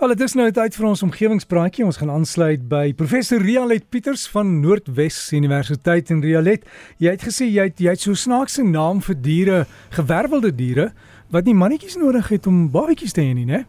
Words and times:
Al 0.00 0.14
dit 0.14 0.22
is 0.24 0.32
nou 0.32 0.46
tyd 0.48 0.72
vir 0.72 0.86
ons 0.88 1.02
omgewingspraatjie. 1.04 1.84
Ons 1.84 1.98
gaan 2.00 2.08
aansluit 2.08 2.62
by 2.70 2.94
professor 2.96 3.42
Rialet 3.44 3.84
Pieters 3.92 4.22
van 4.32 4.54
Noordwes 4.62 5.18
Universiteit 5.36 6.08
in 6.14 6.22
Rialet. 6.24 6.64
Jy 7.04 7.12
het 7.12 7.26
gesê 7.26 7.44
jy 7.50 7.66
het 7.68 7.82
jy 7.84 7.92
het 7.92 8.00
so 8.00 8.16
snaakse 8.16 8.64
naam 8.64 9.02
vir 9.04 9.18
diere, 9.20 9.58
gewervelde 9.92 10.54
diere 10.56 10.86
wat 11.28 11.44
nie 11.44 11.52
mannetjies 11.52 11.98
nodig 12.00 12.32
het 12.32 12.48
om 12.48 12.70
babatjies 12.72 13.12
te 13.12 13.20
hê 13.20 13.34
nie, 13.36 13.44
né? 13.44 13.66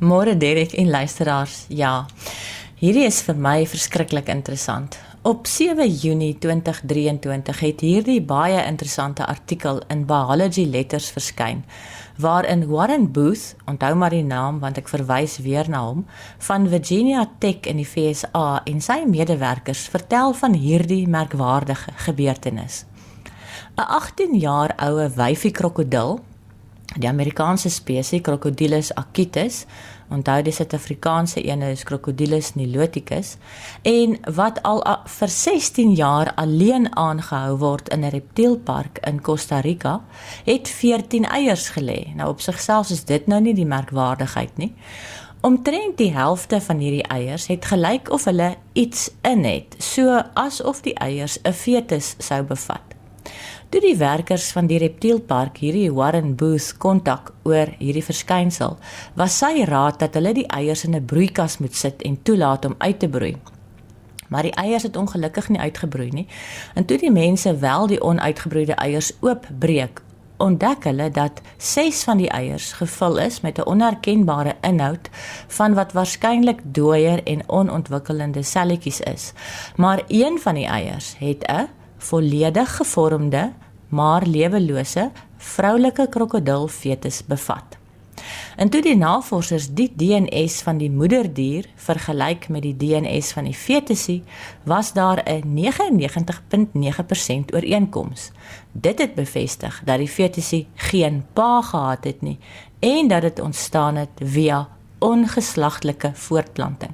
Môre 0.00 0.32
Derek 0.32 0.72
en 0.80 0.88
luisteraars. 0.96 1.66
Ja. 1.68 2.06
Hierdie 2.78 3.08
is 3.08 3.16
vir 3.26 3.34
my 3.34 3.64
verskriklik 3.66 4.28
interessant. 4.30 5.00
Op 5.26 5.48
7 5.50 5.82
Junie 5.98 6.36
2023 6.38 7.62
het 7.64 7.80
hierdie 7.82 8.20
baie 8.22 8.60
interessante 8.62 9.24
artikel 9.26 9.80
in 9.90 10.04
Biology 10.06 10.62
Letters 10.62 11.08
verskyn 11.10 11.64
waarin 12.22 12.62
Warren 12.70 13.08
Booth, 13.10 13.56
onthou 13.66 13.96
maar 13.98 14.14
die 14.14 14.22
naam 14.22 14.62
want 14.62 14.78
ek 14.78 14.92
verwys 14.94 15.40
weer 15.42 15.66
na 15.66 15.80
hom, 15.88 16.04
van 16.46 16.70
Virginia 16.70 17.26
Tech 17.42 17.66
in 17.66 17.82
die 17.82 17.88
FSA 17.88 18.62
en 18.70 18.78
sy 18.78 19.00
medewerkers 19.10 19.88
vertel 19.90 20.38
van 20.38 20.54
hierdie 20.54 21.02
merkwaardige 21.10 21.98
gebeurtenis. 22.06 22.84
'n 23.74 23.90
18 23.98 24.38
jaar 24.38 24.78
oue 24.86 25.10
wyfie 25.18 25.50
krokodil, 25.50 26.20
die 26.96 27.08
Amerikaanse 27.08 27.70
spesies 27.70 28.22
Crocodylus 28.22 28.94
acutus, 28.94 29.66
Onthou 30.08 30.40
die 30.42 30.52
Suid-Afrikaanse 30.56 31.42
een 31.44 31.62
is 31.62 31.82
Crocodylus 31.84 32.54
niloticus 32.56 33.34
en 33.82 34.16
wat 34.34 34.62
al 34.64 34.80
a, 34.88 34.94
vir 35.04 35.28
16 35.28 35.92
jaar 35.98 36.32
alleen 36.40 36.88
aangehou 36.96 37.58
word 37.60 37.92
in 37.92 38.04
'n 38.04 38.14
reptielpark 38.14 38.98
in 39.04 39.20
Costa 39.20 39.60
Rica, 39.60 40.00
het 40.44 40.68
14 40.68 41.24
eiers 41.24 41.68
gelê. 41.76 42.14
Nou 42.14 42.28
op 42.28 42.40
sigself 42.40 42.90
is 42.90 43.04
dit 43.04 43.26
nou 43.26 43.40
nie 43.40 43.54
die 43.54 43.66
merkwaardigheid 43.66 44.56
nie. 44.56 44.74
Omtrent 45.40 45.96
die 45.96 46.12
helfte 46.12 46.60
van 46.60 46.78
hierdie 46.78 47.06
eiers 47.06 47.46
het 47.46 47.64
gelyk 47.64 48.10
of 48.10 48.24
hulle 48.24 48.56
iets 48.72 49.10
in 49.22 49.44
het, 49.44 49.74
so 49.78 50.22
asof 50.34 50.80
die 50.80 50.94
eiers 50.94 51.38
'n 51.44 51.52
fetus 51.52 52.14
sou 52.18 52.42
bevat. 52.42 52.88
Toe 53.68 53.82
die 53.84 53.98
werkers 54.00 54.46
van 54.56 54.64
die 54.64 54.78
reptielpark 54.80 55.58
hierdie 55.60 55.90
Warren 55.92 56.30
Booth 56.40 56.70
kontak 56.80 57.34
oor 57.44 57.68
hierdie 57.76 58.04
verskynsel, 58.06 58.78
was 59.12 59.36
sy 59.42 59.66
raad 59.68 59.98
dat 60.00 60.16
hulle 60.16 60.32
die 60.38 60.46
eiers 60.48 60.86
in 60.88 60.96
'n 60.96 61.04
broeikas 61.04 61.58
moet 61.58 61.76
sit 61.76 62.02
en 62.02 62.16
toelaat 62.22 62.64
om 62.64 62.74
uit 62.78 62.98
te 62.98 63.08
broei. 63.08 63.36
Maar 64.28 64.42
die 64.42 64.54
eiers 64.54 64.82
het 64.82 64.96
ongelukkig 64.96 65.48
nie 65.48 65.60
uitgebroei 65.60 66.08
nie. 66.10 66.26
En 66.74 66.84
toe 66.84 66.98
die 66.98 67.12
mense 67.12 67.58
wel 67.58 67.86
die 67.86 68.00
onuitgebroeide 68.00 68.72
eiers 68.72 69.12
oopbreek, 69.20 70.00
ontdek 70.38 70.84
hulle 70.84 71.10
dat 71.10 71.40
6 71.56 72.04
van 72.04 72.16
die 72.16 72.30
eiers 72.30 72.72
gevul 72.72 73.18
is 73.18 73.40
met 73.40 73.58
'n 73.58 73.68
onherkenbare 73.68 74.56
inhoud 74.60 75.08
van 75.46 75.74
wat 75.74 75.92
waarskynlik 75.92 76.60
dooier 76.64 77.22
en 77.22 77.48
onontwikkelende 77.48 78.42
selletjies 78.42 79.00
is. 79.00 79.32
Maar 79.76 80.02
een 80.06 80.38
van 80.38 80.54
die 80.54 80.66
eiers 80.66 81.16
het 81.18 81.44
'n 81.46 81.77
volledig 81.98 82.76
gevormde 82.76 83.52
maar 83.88 84.26
lewelose 84.26 85.10
vroulike 85.36 86.08
krokodilfetus 86.08 87.24
bevat. 87.26 87.76
En 88.56 88.68
toe 88.68 88.82
die 88.82 88.96
navorsers 88.96 89.68
die 89.70 89.92
DNS 89.96 90.62
van 90.66 90.78
die 90.80 90.90
moederdier 90.90 91.68
vergelyk 91.78 92.48
met 92.48 92.62
die 92.66 92.76
DNS 92.76 93.32
van 93.32 93.44
die 93.46 93.54
fetusie, 93.54 94.22
was 94.64 94.92
daar 94.92 95.22
'n 95.24 95.54
99.9% 95.54 97.54
ooreenkoms. 97.54 98.30
Dit 98.72 98.98
het 98.98 99.14
bevestig 99.14 99.82
dat 99.84 99.98
die 99.98 100.08
fetusie 100.08 100.66
geen 100.74 101.24
pa 101.32 101.62
gehad 101.62 102.04
het 102.04 102.20
nie 102.20 102.38
en 102.78 103.08
dat 103.08 103.22
dit 103.22 103.40
ontstaan 103.40 103.96
het 103.96 104.10
via 104.22 104.68
ongeslagtelike 104.98 106.10
voortplanting. 106.14 106.92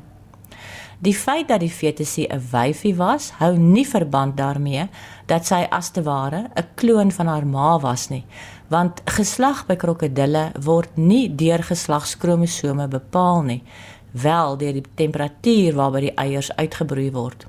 Die 1.04 1.12
feit 1.12 1.48
dat 1.48 1.60
die 1.60 1.70
fetusie 1.70 2.26
'n 2.32 2.40
wyfie 2.50 2.94
was, 2.96 3.30
hou 3.36 3.58
nie 3.58 3.86
verband 3.86 4.36
daarmee 4.36 4.88
dat 5.26 5.46
sy 5.46 5.66
as 5.70 5.90
te 5.90 6.02
ware 6.02 6.48
'n 6.56 6.68
kloon 6.74 7.12
van 7.12 7.26
haar 7.26 7.46
ma 7.46 7.78
was 7.78 8.08
nie, 8.08 8.24
want 8.68 9.00
geslag 9.04 9.66
by 9.66 9.76
krokodille 9.76 10.52
word 10.60 10.96
nie 10.96 11.34
deur 11.34 11.62
geslagskromosome 11.62 12.88
bepaal 12.88 13.42
nie, 13.42 13.62
wel 14.10 14.56
deur 14.56 14.72
die 14.72 14.84
temperatuur 14.94 15.74
waarby 15.74 16.00
die 16.00 16.14
eiers 16.14 16.56
uitgebroei 16.56 17.10
word. 17.12 17.46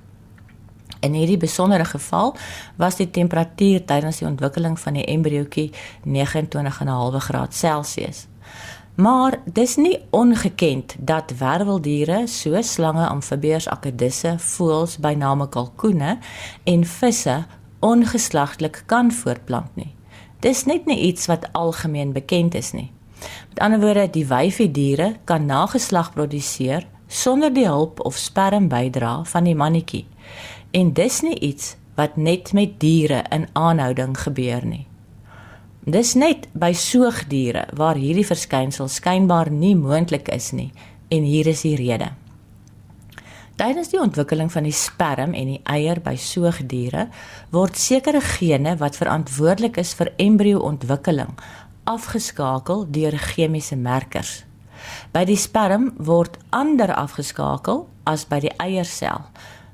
In 0.99 1.13
hierdie 1.13 1.37
besondere 1.37 1.85
geval 1.85 2.35
was 2.75 2.95
die 2.95 3.09
temperatuur 3.11 3.85
tydens 3.85 4.17
die 4.17 4.27
ontwikkeling 4.27 4.79
van 4.79 4.93
die 4.93 5.05
embriootjie 5.05 5.71
29,5 6.03 7.19
grade 7.19 7.53
Celsius. 7.53 8.27
Maar 8.95 9.41
dis 9.43 9.75
nie 9.75 9.97
ongekend 10.09 10.95
dat 10.99 11.33
werweldiere 11.37 12.27
so 12.27 12.61
slange, 12.61 13.07
amfibieërs, 13.07 13.67
akedisse, 13.67 14.37
voëls 14.39 14.95
by 15.03 15.11
name 15.19 15.49
kalkoene 15.51 16.17
en 16.63 16.85
visse 16.87 17.35
ongeslagtelik 17.83 18.83
kan 18.87 19.11
voortplant 19.11 19.75
nie. 19.75 19.91
Dis 20.39 20.63
net 20.63 20.87
nie 20.87 20.99
iets 21.09 21.27
wat 21.27 21.49
algemeen 21.51 22.13
bekend 22.15 22.55
is 22.55 22.71
nie. 22.71 22.91
Met 23.49 23.59
ander 23.59 23.83
woorde, 23.83 24.07
die 24.09 24.25
wyfie 24.27 24.71
diere 24.71 25.15
kan 25.27 25.45
nageslag 25.45 26.13
produseer 26.13 26.87
sonder 27.07 27.53
die 27.53 27.67
hulp 27.67 27.99
of 27.99 28.15
sperm 28.15 28.67
bydra 28.71 29.23
van 29.27 29.43
die 29.43 29.55
mannetjie. 29.55 30.05
En 30.71 30.93
dis 30.93 31.21
nie 31.21 31.39
iets 31.39 31.75
wat 31.95 32.15
net 32.15 32.53
met 32.53 32.79
diere 32.79 33.23
in 33.29 33.47
aanhouding 33.53 34.15
gebeur 34.19 34.65
nie. 34.65 34.85
Dis 35.85 36.15
net 36.17 36.47
by 36.57 36.71
soogdiere 36.73 37.67
waar 37.77 37.99
hierdie 38.01 38.25
verskynsel 38.25 38.87
skynbaar 38.89 39.51
nie 39.53 39.75
moontlik 39.77 40.31
is 40.33 40.49
nie 40.57 40.71
en 41.13 41.21
hier 41.21 41.45
is 41.45 41.61
die 41.61 41.75
rede. 41.77 42.07
Tydens 43.55 43.91
die 43.93 43.99
ontwikkeling 44.01 44.49
van 44.51 44.65
die 44.65 44.73
sperm 44.73 45.35
en 45.37 45.51
die 45.53 45.59
eier 45.69 46.01
by 46.01 46.15
soogdiere 46.17 47.05
word 47.53 47.77
sekere 47.77 48.19
gene 48.19 48.73
wat 48.81 48.97
verantwoordelik 48.97 49.77
is 49.77 49.93
vir 49.93 50.09
embrio-ontwikkeling 50.17 51.37
afgeskakel 51.85 52.87
deur 52.89 53.13
chemiese 53.21 53.77
merkers. 53.77 54.41
By 55.13 55.21
die 55.29 55.37
sperm 55.37 55.91
word 56.01 56.39
ander 56.49 56.95
afgeskakel 56.97 57.85
as 58.09 58.25
by 58.25 58.41
die 58.41 58.55
eiersel. 58.57 59.21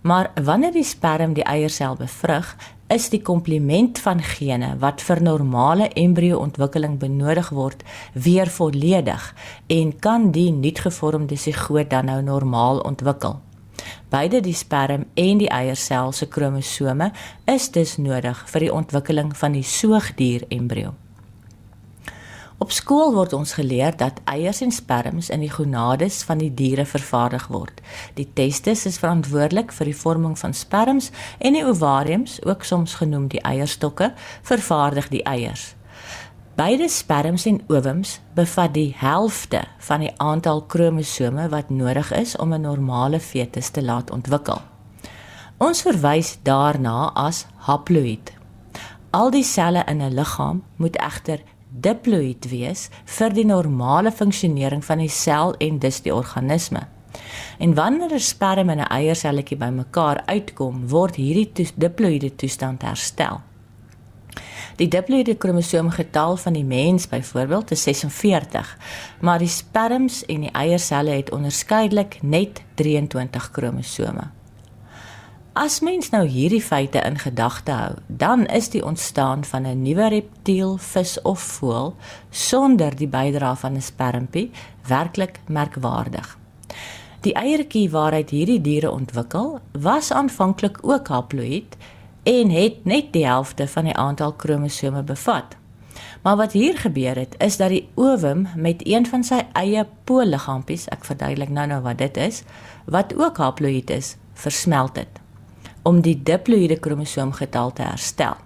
Maar 0.02 0.32
wanneer 0.44 0.72
die 0.72 0.84
sperm 0.84 1.34
die 1.34 1.44
eiersel 1.44 1.96
bevrug, 1.96 2.56
is 2.92 3.10
die 3.10 3.22
komplement 3.22 4.00
van 4.04 4.20
gene 4.22 4.74
wat 4.82 5.04
vir 5.06 5.22
normale 5.24 5.88
embrio-ontwikkeling 5.96 6.98
benodig 7.00 7.52
word 7.56 7.84
weer 8.14 8.50
volledig 8.50 9.28
en 9.68 9.94
kan 10.00 10.32
die 10.36 10.50
nuutgevormde 10.52 11.38
sigoot 11.38 11.90
dan 11.90 12.10
nou 12.12 12.22
normaal 12.22 12.80
ontwikkel. 12.80 13.40
Beide 14.10 14.42
die 14.44 14.56
sperm 14.58 15.06
en 15.14 15.40
die 15.40 15.50
eiersel 15.50 16.12
se 16.12 16.28
kromosome 16.28 17.12
is 17.46 17.70
dus 17.72 17.96
nodig 17.98 18.44
vir 18.52 18.68
die 18.68 18.74
ontwikkeling 18.74 19.32
van 19.38 19.56
die 19.56 19.64
soogdier 19.64 20.44
embrio. 20.50 20.94
Op 22.62 22.70
skool 22.72 23.16
word 23.16 23.32
ons 23.34 23.56
geleer 23.58 23.96
dat 23.98 24.20
eiers 24.30 24.60
en 24.62 24.70
sperms 24.72 25.32
in 25.34 25.42
die 25.42 25.50
gonades 25.50 26.20
van 26.28 26.38
die 26.38 26.52
diere 26.54 26.84
vervaardig 26.86 27.48
word. 27.50 27.80
Die 28.14 28.28
testis 28.38 28.84
is 28.86 29.00
verantwoordelik 29.02 29.72
vir 29.74 29.90
die 29.90 29.98
vorming 29.98 30.36
van 30.38 30.54
sperms 30.54 31.10
en 31.40 31.56
die 31.58 31.64
ovariums, 31.66 32.38
ook 32.46 32.62
soms 32.64 32.94
genoem 33.00 33.32
die 33.34 33.42
eierstokke, 33.42 34.12
vervaardig 34.46 35.10
die 35.10 35.24
eiers. 35.26 35.72
Beide 36.56 36.86
sperms 36.94 37.48
en 37.50 37.58
ovums 37.72 38.20
bevat 38.38 38.76
die 38.76 38.92
helfte 38.98 39.64
van 39.88 40.06
die 40.06 40.12
aantal 40.22 40.62
kromosome 40.70 41.48
wat 41.50 41.72
nodig 41.74 42.12
is 42.14 42.36
om 42.38 42.54
'n 42.54 42.62
normale 42.62 43.20
fetus 43.20 43.70
te 43.70 43.82
laat 43.82 44.12
ontwikkel. 44.12 44.62
Ons 45.58 45.82
verwys 45.82 46.38
daarna 46.44 47.10
as 47.14 47.46
haploïd. 47.56 48.34
Al 49.10 49.32
die 49.32 49.44
selle 49.44 49.84
in 49.88 50.02
'n 50.02 50.14
liggaam 50.14 50.64
moet 50.76 50.98
egter 50.98 51.42
diploïd 51.72 52.50
wees 52.52 52.90
vir 53.18 53.34
die 53.34 53.46
normale 53.46 54.12
funksionering 54.12 54.84
van 54.86 54.98
die 54.98 55.10
sel 55.10 55.56
en 55.60 55.80
dus 55.80 56.02
die 56.02 56.14
organisme. 56.14 56.88
En 57.60 57.74
wanneer 57.74 58.14
'n 58.14 58.20
sperm 58.20 58.70
en 58.70 58.80
'n 58.80 58.92
eierselletjie 58.92 59.58
bymekaar 59.58 60.24
uitkom, 60.26 60.88
word 60.88 61.16
hierdie 61.16 61.52
to 61.52 61.64
diploïde 61.76 62.36
toestand 62.36 62.82
herstel. 62.82 63.42
Die 64.76 64.88
diploïde 64.88 65.36
kromosoomgetal 65.36 66.38
van 66.38 66.54
die 66.54 66.64
mens 66.64 67.08
byvoorbeeld 67.08 67.72
is 67.72 67.84
46, 67.84 68.78
maar 69.22 69.40
die 69.40 69.48
sperms 69.48 70.26
en 70.26 70.40
die 70.40 70.52
eierselle 70.52 71.10
het 71.10 71.32
onderskeidelik 71.32 72.18
net 72.22 72.64
23 72.76 73.52
kromosome. 73.52 74.41
As 75.52 75.82
mens 75.84 76.14
nou 76.14 76.22
hierdie 76.32 76.62
feite 76.64 77.02
in 77.04 77.18
gedagte 77.20 77.74
hou, 77.76 77.96
dan 78.08 78.46
is 78.48 78.70
die 78.72 78.86
ontstaan 78.86 79.44
van 79.44 79.66
'n 79.68 79.82
nuwe 79.82 80.08
reptiel, 80.10 80.78
vis 80.78 81.22
of 81.22 81.40
voël 81.40 81.96
sonder 82.30 82.96
die 82.96 83.08
bydrae 83.08 83.56
van 83.56 83.74
'n 83.76 83.82
spermpie 83.82 84.52
werklik 84.88 85.40
merkwaardig. 85.48 86.38
Die 87.22 87.34
eiertjie 87.34 87.90
waaruit 87.90 88.30
hierdie 88.30 88.62
diere 88.62 88.92
ontwikkel, 88.92 89.60
was 89.72 90.12
aanvanklik 90.12 90.78
ook 90.82 91.08
haploïd 91.08 91.76
en 92.24 92.50
het 92.50 92.86
net 92.86 93.14
die 93.14 93.26
helfte 93.26 93.68
van 93.68 93.84
die 93.84 93.96
aantal 93.96 94.34
kromosome 94.34 95.04
bevat. 95.04 95.56
Maar 96.22 96.36
wat 96.36 96.52
hier 96.52 96.78
gebeur 96.78 97.16
het, 97.16 97.36
is 97.38 97.58
dat 97.58 97.70
die 97.70 97.90
ovum 97.96 98.48
met 98.56 98.88
een 98.88 99.06
van 99.06 99.24
sy 99.24 99.44
eie 99.54 99.88
poolliggaampies, 100.04 100.88
ek 100.88 101.06
verduidelik 101.06 101.50
nou-nou 101.50 101.82
wat 101.82 101.98
dit 101.98 102.18
is, 102.18 102.44
wat 102.86 103.16
ook 103.16 103.38
haploïd 103.38 103.90
is, 103.90 104.16
versmelt 104.34 104.96
het 104.96 105.21
om 105.84 106.02
die 106.02 106.16
diploïde 106.24 106.80
kromosoomgetal 106.80 107.74
te 107.74 107.84
herstel. 107.84 108.38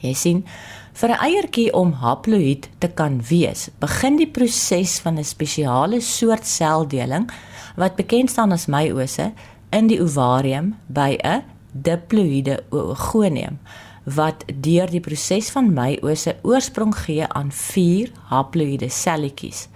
Jy 0.00 0.14
sien, 0.14 0.44
vir 0.92 1.10
'n 1.10 1.22
eiertjie 1.28 1.72
om 1.72 1.92
haploïd 1.92 2.68
te 2.78 2.88
kan 2.88 3.20
wees, 3.28 3.70
begin 3.80 4.16
die 4.16 4.30
proses 4.30 4.98
van 4.98 5.18
'n 5.18 5.24
spesiale 5.24 6.00
soort 6.00 6.46
seldeling 6.46 7.30
wat 7.76 7.96
bekend 7.96 8.30
staan 8.30 8.52
as 8.52 8.66
meiose 8.66 9.32
in 9.70 9.86
die 9.86 10.00
ovarium 10.00 10.74
by 10.86 11.18
'n 11.22 11.42
diploïde 11.72 12.64
oogonium 12.70 13.58
wat 14.06 14.44
deur 14.62 14.90
die 14.90 15.00
proses 15.00 15.50
van 15.50 15.72
meiose 15.74 16.36
oorsprong 16.42 16.94
gee 16.94 17.26
aan 17.26 17.50
4 17.52 18.10
haploïde 18.30 18.88
selletjies. 18.88 19.66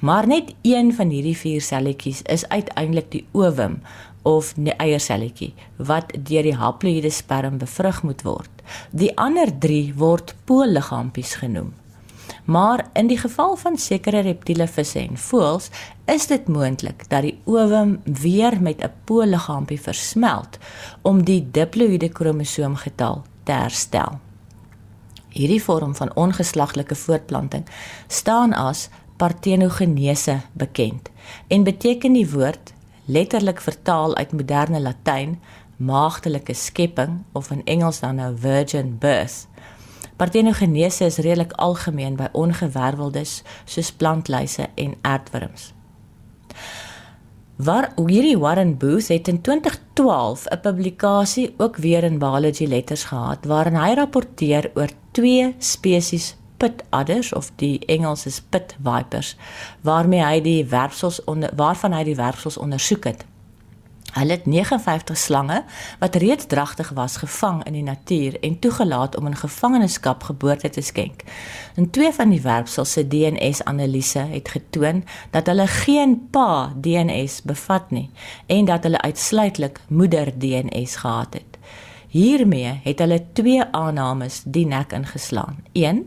Maar 0.00 0.26
net 0.26 0.54
een 0.62 0.92
van 0.94 1.08
hierdie 1.08 1.36
4 1.36 1.60
selletjies 1.60 2.22
is 2.22 2.48
uiteindelik 2.48 3.10
die 3.10 3.24
ovum 3.32 3.80
of 4.28 4.54
'n 4.56 4.72
eierselletjie 4.76 5.54
wat 5.76 6.12
deur 6.28 6.42
die 6.42 6.58
haploïde 6.62 7.10
sperm 7.10 7.58
bevrug 7.58 8.02
moet 8.02 8.22
word. 8.22 8.50
Die 8.90 9.12
ander 9.16 9.58
3 9.58 9.94
word 9.96 10.34
poolliggaampies 10.44 11.34
genoem. 11.34 11.72
Maar 12.44 12.86
in 12.92 13.06
die 13.06 13.18
geval 13.18 13.56
van 13.56 13.76
sekere 13.76 14.20
reptiele 14.20 14.66
visse 14.68 14.98
en 14.98 15.16
voëls 15.16 15.70
is 16.04 16.26
dit 16.26 16.48
moontlik 16.48 17.08
dat 17.08 17.22
die 17.22 17.38
ovum 17.44 18.00
weer 18.04 18.60
met 18.60 18.82
'n 18.82 18.92
poolliggaampie 19.04 19.80
versmelt 19.80 20.58
om 21.02 21.24
die 21.24 21.48
diploïde 21.50 22.08
kromosoomgetal 22.08 23.22
te 23.44 23.52
herstel. 23.52 24.18
Hierdie 25.28 25.62
vorm 25.62 25.94
van 25.94 26.14
ongeslaglike 26.14 26.94
voortplanting 26.94 27.64
staan 28.06 28.52
as 28.52 28.88
partenogenese 29.16 30.40
bekend 30.52 31.10
en 31.48 31.62
beteken 31.62 32.12
die 32.12 32.30
woord 32.30 32.72
letterlik 33.08 33.60
vertaal 33.64 34.16
uit 34.16 34.32
moderne 34.36 34.80
Latyn 34.80 35.38
maagdelike 35.78 36.54
skepping 36.54 37.22
of 37.32 37.50
in 37.50 37.64
Engels 37.64 38.00
dan 38.00 38.18
nou 38.18 38.34
virgin 38.36 38.96
birth. 38.98 39.46
Partenogenese 40.18 41.04
is 41.04 41.20
redelik 41.22 41.52
algemeen 41.52 42.16
by 42.18 42.26
ongewerveldes 42.32 43.42
soos 43.64 43.92
plantluise 43.92 44.66
en 44.74 44.94
aardwurms. 45.00 45.72
Waar 47.58 47.92
hierdie 47.96 48.38
Warren 48.38 48.76
Booth 48.78 49.08
het 49.08 49.28
in 49.28 49.40
2012 49.40 50.44
'n 50.50 50.60
publikasie 50.60 51.54
ook 51.56 51.76
weer 51.76 52.04
in 52.04 52.18
Biology 52.18 52.66
Letters 52.66 53.04
gehad 53.04 53.44
waarin 53.44 53.76
hy 53.76 53.94
rapporteer 53.94 54.70
oor 54.74 54.90
twee 55.10 55.54
spesies 55.58 56.36
pitadders 56.58 57.32
of 57.32 57.50
die 57.56 57.78
Engels 57.86 58.26
is 58.26 58.42
pit 58.50 58.76
vipers 58.82 59.36
waarmee 59.80 60.22
hy 60.24 60.38
die 60.44 60.60
werpsels 60.66 61.24
onder 61.24 61.50
waarvan 61.56 61.96
hy 61.96 62.04
die 62.04 62.18
werpsels 62.18 62.58
ondersoek 62.58 63.04
het. 63.12 63.24
Hulle 64.12 64.32
het 64.32 64.46
59 64.46 65.16
slange 65.16 65.64
wat 65.98 66.14
reeds 66.14 66.46
dragtig 66.46 66.90
was 66.96 67.16
gevang 67.16 67.64
in 67.64 67.72
die 67.72 67.82
natuur 67.82 68.40
en 68.40 68.58
toegelaat 68.58 69.16
om 69.16 69.26
in 69.26 69.36
gevangenskap 69.36 70.22
geboorte 70.22 70.70
te 70.70 70.80
skenk. 70.80 71.22
En 71.74 71.90
twee 71.90 72.12
van 72.12 72.32
die 72.32 72.40
werpsels 72.40 72.92
se 72.92 73.06
DNA-analise 73.08 74.18
het 74.18 74.48
getoon 74.48 75.04
dat 75.30 75.46
hulle 75.46 75.66
geen 75.66 76.28
pa 76.30 76.72
DNA 76.76 77.24
bevat 77.44 77.90
nie 77.90 78.10
en 78.46 78.64
dat 78.64 78.82
hulle 78.82 79.00
uitsluitlik 79.00 79.80
moeder 79.88 80.32
DNA 80.38 80.84
gehad 80.84 81.34
het. 81.34 81.47
Hiermee 82.08 82.80
het 82.84 83.02
hulle 83.04 83.20
twee 83.36 83.64
aannames 83.76 84.40
die 84.44 84.64
nek 84.66 84.92
ingeslaan. 84.96 85.58
1 85.72 86.06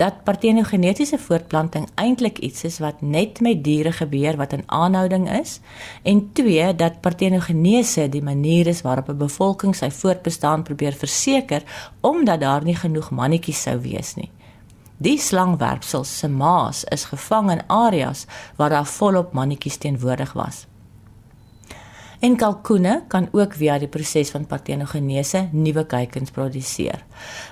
dat 0.00 0.22
partenogenetiese 0.24 1.18
voortplanting 1.18 1.88
eintlik 1.94 2.38
iets 2.38 2.64
is 2.64 2.78
wat 2.80 3.02
net 3.04 3.40
met 3.40 3.60
diere 3.64 3.92
gebeur 3.92 4.36
wat 4.40 4.52
in 4.56 4.64
aanhouding 4.66 5.28
is 5.30 5.60
en 6.02 6.22
twee 6.32 6.74
dat 6.74 7.00
partenogenese 7.00 8.08
die 8.08 8.22
manier 8.22 8.66
is 8.66 8.80
waarop 8.82 9.08
'n 9.08 9.16
bevolking 9.16 9.76
sy 9.76 9.90
voortbestaan 9.90 10.62
probeer 10.62 10.92
verseker 10.92 11.62
omdat 12.00 12.40
daar 12.40 12.64
nie 12.64 12.76
genoeg 12.76 13.10
mannetjies 13.10 13.62
sou 13.62 13.80
wees 13.80 14.14
nie. 14.14 14.30
Die 14.96 15.18
slangwerpsels 15.18 16.18
se 16.18 16.28
maas 16.28 16.84
is 16.84 17.04
gevang 17.04 17.50
in 17.50 17.62
areas 17.66 18.26
waar 18.56 18.70
daar 18.70 18.86
volop 18.86 19.32
mannetjies 19.32 19.76
teenwoordig 19.76 20.32
was. 20.32 20.66
En 22.22 22.36
kalkoene 22.38 23.02
kan 23.10 23.28
ook 23.34 23.54
via 23.58 23.78
die 23.82 23.90
proses 23.90 24.30
van 24.30 24.46
partenogenese 24.46 25.48
nuwe 25.52 25.86
kuikens 25.86 26.30
produseer. 26.30 27.02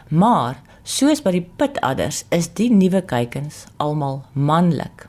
Maar 0.08 0.61
Soos 0.90 1.20
by 1.20 1.34
die 1.34 1.44
pitadders 1.44 2.25
is 2.32 2.49
die 2.56 2.70
nuwe 2.72 3.02
kuikens 3.05 3.67
almal 3.82 4.22
manlik. 4.32 5.05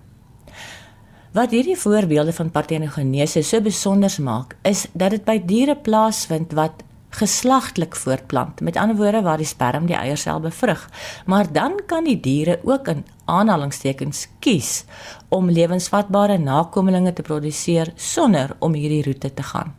Wat 1.31 1.53
hierdie 1.55 1.77
voorbeelde 1.79 2.33
van 2.35 2.51
partenogenese 2.51 3.41
so 3.47 3.63
besonder 3.63 4.11
maak, 4.19 4.57
is 4.67 4.89
dat 4.91 5.15
dit 5.15 5.23
by 5.25 5.37
diere 5.47 5.77
plaasvind 5.79 6.51
wat 6.59 6.83
geslagtelik 7.11 7.95
voortplant. 7.95 8.61
Met 8.61 8.77
ander 8.77 8.95
woorde 8.95 9.21
waar 9.21 9.37
die 9.37 9.45
sperm 9.45 9.85
die 9.85 9.95
eiersel 9.95 10.39
bevrug. 10.39 10.89
Maar 11.25 11.51
dan 11.51 11.79
kan 11.85 12.03
die 12.03 12.19
diere 12.19 12.59
ook 12.63 12.87
in 12.87 13.05
aanhalingstekens 13.25 14.27
kies 14.39 14.83
om 15.29 15.51
lewensvatbare 15.51 16.37
nakommelinge 16.37 17.13
te 17.13 17.21
produseer 17.21 17.93
sonder 17.95 18.55
om 18.59 18.73
hierdie 18.73 19.03
roete 19.03 19.33
te 19.33 19.43
gaan. 19.43 19.75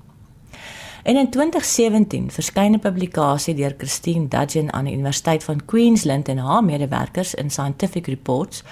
En 1.02 1.17
in 1.17 1.31
2017 1.31 2.31
verskyn 2.31 2.75
'n 2.75 2.79
publikasie 2.79 3.55
deur 3.55 3.75
Christine 3.78 4.28
Dudgeon 4.28 4.73
aan 4.73 4.85
die 4.85 4.93
Universiteit 4.94 5.44
van 5.44 5.64
Queensland 5.64 6.28
en 6.28 6.38
haar 6.38 6.64
medewerkers 6.64 7.35
in 7.35 7.50
Scientific 7.50 8.06
Reports 8.06 8.62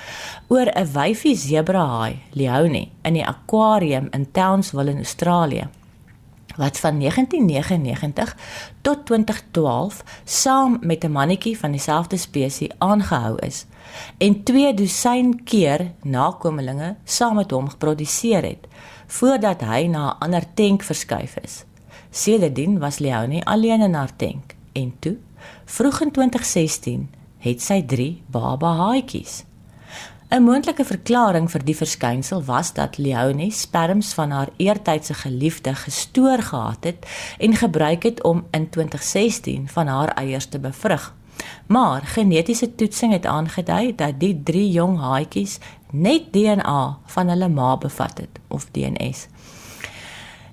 oor 0.49 0.67
'n 0.67 0.93
wyfie 0.93 1.37
sebrahaai, 1.37 2.19
Leonie, 2.31 2.91
in 3.03 3.13
die 3.13 3.27
akwarium 3.27 4.09
in 4.11 4.31
Townsville 4.33 4.91
in 4.91 4.97
Australië 4.97 5.69
wat 6.61 6.79
van 6.79 6.99
1999 6.99 8.37
tot 8.81 9.07
2012 9.07 10.05
saam 10.25 10.79
met 10.81 11.05
'n 11.05 11.13
mannetjie 11.13 11.59
van 11.59 11.71
dieselfde 11.71 12.17
spesies 12.17 12.77
aangehou 12.79 13.39
is 13.39 13.67
en 14.19 14.43
twee 14.43 14.75
dosyn 14.75 15.45
keer 15.45 15.93
nakommelinge 16.03 16.97
saam 17.05 17.35
met 17.35 17.51
hom 17.51 17.69
geproduseer 17.69 18.43
het 18.43 18.67
voordat 19.07 19.61
hy 19.61 19.87
na 19.87 20.05
'n 20.11 20.19
ander 20.19 20.45
tank 20.55 20.83
verskuif 20.83 21.37
is. 21.37 21.65
Sedertdien 22.11 22.79
was 22.79 22.99
Leonie 22.99 23.47
alleen 23.47 23.81
in 23.81 23.95
haar 23.95 24.17
tank 24.17 24.55
en 24.73 24.93
toe, 24.99 25.17
vroeg 25.65 26.01
in 26.01 26.11
2016, 26.11 27.11
het 27.39 27.63
sy 27.63 27.83
3 27.83 28.23
baba 28.27 28.75
haatjies. 28.75 29.45
'n 30.31 30.43
Moontlike 30.47 30.85
verklaring 30.85 31.49
vir 31.51 31.63
die 31.67 31.75
verskynsel 31.75 32.45
was 32.47 32.69
dat 32.73 32.99
Leonie 32.99 33.51
sperms 33.51 34.13
van 34.15 34.31
haar 34.31 34.49
eertydse 34.57 35.15
geliefde 35.15 35.75
gestoor 35.75 36.39
gehad 36.39 36.85
het 36.85 37.07
en 37.39 37.57
gebruik 37.57 38.03
het 38.03 38.23
om 38.23 38.45
in 38.51 38.69
2016 38.71 39.69
van 39.69 39.87
haar 39.87 40.09
eiers 40.09 40.47
te 40.47 40.59
bevrug. 40.59 41.15
Maar 41.67 42.03
genetiese 42.03 42.75
toetsing 42.75 43.13
het 43.13 43.27
aangedui 43.27 43.95
dat 43.95 44.21
die 44.21 44.41
3 44.43 44.71
jong 44.71 44.99
haatjies 44.99 45.59
net 45.91 46.33
DNA 46.33 46.99
van 47.07 47.29
hulle 47.29 47.49
ma 47.49 47.77
bevat 47.77 48.19
het 48.19 48.41
of 48.49 48.69
DNS. 48.71 49.27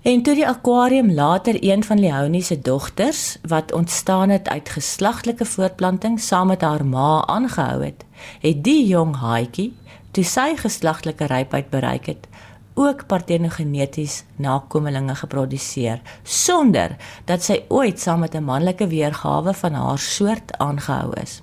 En 0.07 0.21
toe 0.23 0.37
die 0.37 0.47
akwarium 0.47 1.09
later 1.11 1.57
een 1.59 1.83
van 1.83 1.99
Leonie 1.99 2.41
se 2.41 2.55
dogters 2.61 3.37
wat 3.43 3.71
ontstaan 3.73 4.29
het 4.29 4.49
uit 4.49 4.69
geslaglike 4.69 5.45
voortplanting 5.45 6.19
saam 6.19 6.47
met 6.47 6.61
haar 6.61 6.85
ma 6.85 7.25
aangehou 7.25 7.83
het, 7.83 8.05
het 8.39 8.61
die 8.63 8.85
jong 8.87 9.15
haatjie 9.19 9.73
toe 10.11 10.23
sy 10.23 10.53
geslaglike 10.55 11.27
rypheid 11.27 11.67
bereik 11.69 12.05
het, 12.05 12.27
ook 12.73 13.03
partenogeneties 13.07 14.23
nakommelinge 14.35 15.15
geproduseer 15.15 15.99
sonder 16.23 16.95
dat 17.25 17.43
sy 17.43 17.59
ooit 17.67 17.99
saam 17.99 18.23
met 18.23 18.35
'n 18.35 18.43
manlike 18.43 18.87
weergawe 18.87 19.53
van 19.53 19.73
haar 19.73 19.99
soort 19.99 20.57
aangehou 20.57 21.11
is. 21.21 21.41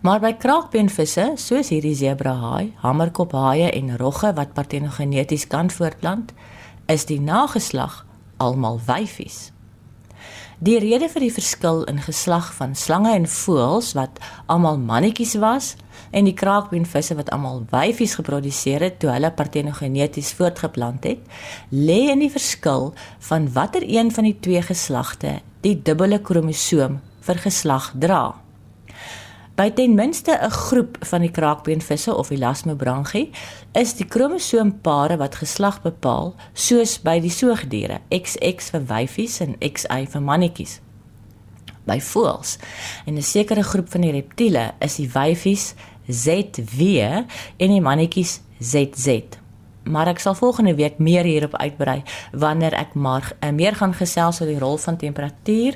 Maar 0.00 0.20
by 0.20 0.32
kraakbeenvisse, 0.32 1.32
soos 1.34 1.68
hierdie 1.68 1.94
zebrahaai, 1.94 2.72
hamerkophaie 2.76 3.70
en 3.70 3.96
rogge 3.96 4.32
wat 4.32 4.52
partenogeneties 4.52 5.46
kan 5.46 5.70
voortplant, 5.70 6.32
is 6.90 7.06
die 7.06 7.20
nageslag 7.22 8.04
almal 8.42 8.80
wyfies. 8.86 9.50
Die 10.60 10.76
rede 10.76 11.06
vir 11.08 11.24
die 11.24 11.32
verskil 11.32 11.86
in 11.88 12.02
geslag 12.04 12.50
van 12.52 12.74
slange 12.76 13.14
en 13.16 13.24
voëls 13.24 13.94
wat 13.96 14.18
almal 14.52 14.76
mannetjies 14.76 15.38
was 15.40 15.70
en 16.12 16.26
die 16.28 16.34
kraakbeenvisse 16.36 17.16
wat 17.16 17.30
almal 17.32 17.62
wyfies 17.70 18.18
geproduseer 18.18 18.84
het 18.84 18.98
toe 19.00 19.08
hulle 19.14 19.30
partenogeneties 19.32 20.34
voortgeplant 20.36 21.08
het, 21.08 21.22
lê 21.72 22.10
in 22.12 22.20
die 22.20 22.32
verskil 22.32 22.90
van 23.30 23.48
watter 23.56 23.86
een 23.86 24.12
van 24.12 24.28
die 24.28 24.36
twee 24.44 24.60
geslagte 24.66 25.38
die 25.64 25.78
dubbele 25.80 26.20
kromosoom 26.20 27.00
vir 27.24 27.44
geslag 27.46 27.92
dra. 27.96 28.24
By 29.60 29.68
ten 29.70 29.94
minste 29.94 30.38
'n 30.40 30.50
groep 30.50 30.96
van 31.00 31.20
die 31.20 31.30
kraakbeenvisse 31.30 32.16
of 32.16 32.30
Elasmobranchi 32.30 33.30
is 33.72 33.94
die 33.94 34.06
kromosoompare 34.06 35.16
wat 35.16 35.34
geslag 35.34 35.82
bepaal, 35.82 36.34
soos 36.52 37.02
by 37.02 37.20
die 37.20 37.30
soogdiere, 37.30 38.00
XX 38.08 38.70
vir 38.70 38.84
wyfies 38.86 39.40
en 39.40 39.58
XY 39.58 40.06
vir 40.06 40.22
mannetjies. 40.22 40.80
by 41.84 42.00
voëls. 42.00 42.58
En 43.06 43.14
'n 43.14 43.22
sekere 43.22 43.62
groep 43.62 43.90
van 43.90 44.00
die 44.00 44.10
reptiele 44.10 44.72
is 44.78 44.96
die 44.96 45.10
wyfies 45.12 45.74
ZW 46.06 46.80
en 47.56 47.68
die 47.68 47.80
mannetjies 47.80 48.40
ZZ. 48.58 49.22
Maar 49.82 50.06
ek 50.06 50.18
sal 50.18 50.34
volgende 50.34 50.74
week 50.74 50.98
meer 50.98 51.24
hierop 51.24 51.56
uitbrei 51.56 52.02
wanneer 52.32 52.72
ek 52.72 52.94
maar 52.94 53.32
uh, 53.40 53.50
meer 53.50 53.74
gaan 53.74 53.94
gesels 53.94 54.40
oor 54.40 54.46
die 54.46 54.58
rol 54.58 54.76
van 54.76 54.96
temperatuur 54.96 55.74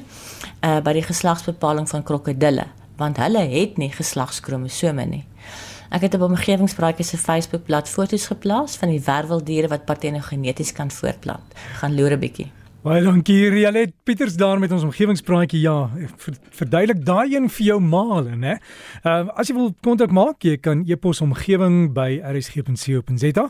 uh, 0.60 0.80
by 0.80 0.92
die 0.92 1.02
geslagsbepaling 1.02 1.88
van 1.88 2.02
krokodille, 2.02 2.66
want 2.96 3.16
hulle 3.16 3.44
het 3.50 3.78
nie 3.78 3.90
geslagskromosome 3.92 5.06
nie. 5.06 5.24
Ek 5.94 6.08
het 6.08 6.14
op 6.14 6.26
omgewingspraatjies 6.26 7.12
se 7.14 7.18
Facebookblad 7.20 7.88
foto's 7.88 8.26
geplaas 8.26 8.76
van 8.80 8.90
die 8.90 9.02
werveldiere 9.04 9.68
wat 9.70 9.84
partenogeneties 9.86 10.72
kan 10.72 10.90
voortplant. 10.90 11.54
Gaan 11.80 11.94
loer 11.94 12.16
'n 12.16 12.20
bietjie. 12.20 12.50
Baie 12.84 13.00
dankie 13.00 13.48
Rialet 13.48 13.94
Pieters 14.04 14.34
daar 14.36 14.58
met 14.58 14.72
ons 14.72 14.82
omgewingspraatjie. 14.82 15.60
Ja, 15.60 15.90
verduidelik 16.50 17.04
daai 17.06 17.34
een 17.34 17.46
vir 17.48 17.66
jou 17.66 17.80
maal, 17.80 18.24
né? 18.36 18.58
Ehm 19.02 19.28
uh, 19.28 19.38
as 19.40 19.48
jy 19.48 19.54
wil 19.54 19.72
kontak 19.80 20.10
maak, 20.10 20.42
jy 20.44 20.58
kan 20.60 20.82
e-pos 20.84 21.20
omgewing 21.20 21.94
by 21.96 22.20
rsg.co.za 22.20 23.48